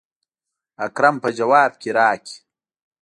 [0.85, 2.35] اکرم به جواب راکي.